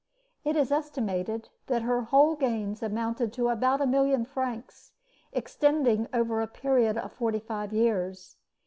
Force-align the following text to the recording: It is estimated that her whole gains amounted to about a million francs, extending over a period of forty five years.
It 0.43 0.55
is 0.55 0.71
estimated 0.71 1.49
that 1.67 1.83
her 1.83 2.01
whole 2.05 2.33
gains 2.35 2.81
amounted 2.81 3.31
to 3.33 3.49
about 3.49 3.81
a 3.81 3.85
million 3.85 4.25
francs, 4.25 4.93
extending 5.31 6.07
over 6.11 6.41
a 6.41 6.47
period 6.47 6.97
of 6.97 7.11
forty 7.11 7.39
five 7.39 7.71
years. 7.71 8.35